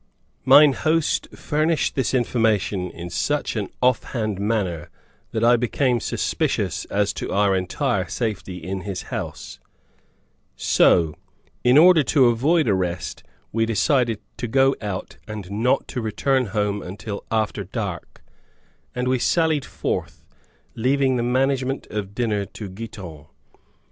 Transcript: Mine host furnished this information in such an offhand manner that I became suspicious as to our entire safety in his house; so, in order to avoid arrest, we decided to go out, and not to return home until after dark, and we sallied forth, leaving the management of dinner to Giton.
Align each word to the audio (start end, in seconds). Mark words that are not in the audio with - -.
Mine 0.45 0.73
host 0.73 1.27
furnished 1.35 1.93
this 1.93 2.15
information 2.15 2.89
in 2.89 3.11
such 3.11 3.55
an 3.55 3.69
offhand 3.83 4.39
manner 4.39 4.89
that 5.29 5.43
I 5.43 5.57
became 5.57 5.99
suspicious 5.99 6.85
as 6.85 7.13
to 7.13 7.31
our 7.31 7.55
entire 7.55 8.07
safety 8.09 8.57
in 8.57 8.81
his 8.81 9.03
house; 9.13 9.59
so, 10.55 11.13
in 11.63 11.77
order 11.77 12.01
to 12.01 12.29
avoid 12.29 12.67
arrest, 12.67 13.21
we 13.51 13.63
decided 13.67 14.19
to 14.37 14.47
go 14.47 14.73
out, 14.81 15.17
and 15.27 15.51
not 15.51 15.87
to 15.89 16.01
return 16.01 16.47
home 16.47 16.81
until 16.81 17.23
after 17.29 17.63
dark, 17.63 18.23
and 18.95 19.07
we 19.07 19.19
sallied 19.19 19.65
forth, 19.65 20.25
leaving 20.73 21.15
the 21.15 21.21
management 21.21 21.85
of 21.91 22.15
dinner 22.15 22.45
to 22.45 22.69
Giton. 22.69 23.27